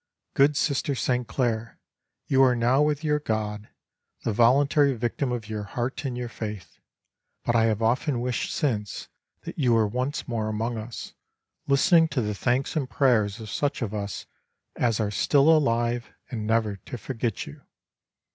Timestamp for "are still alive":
14.99-16.11